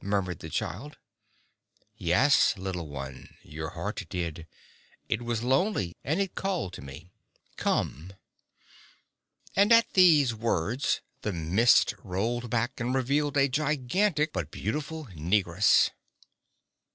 murmured 0.00 0.38
the 0.38 0.48
child. 0.48 0.96
"Yes, 1.94 2.56
little 2.56 2.88
one, 2.88 3.36
your 3.42 3.68
heart 3.76 4.06
did! 4.08 4.46
It 5.10 5.20
was 5.20 5.42
lonely, 5.42 5.94
and 6.02 6.22
it 6.22 6.34
called 6.34 6.72
to 6.72 6.80
me. 6.80 7.10
Come!" 7.58 8.14
And 9.54 9.70
at 9.70 9.92
these 9.92 10.34
words 10.34 11.02
the 11.20 11.34
mist 11.34 11.92
rolled 12.02 12.48
back 12.48 12.80
and 12.80 12.94
revealed 12.94 13.36
a 13.36 13.46
gigantic, 13.46 14.32
but 14.32 14.50
beautiful, 14.50 15.04
negress. 15.14 15.90